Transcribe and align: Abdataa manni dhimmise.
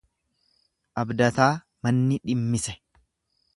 Abdataa 1.01 1.51
manni 1.87 2.19
dhimmise. 2.31 2.77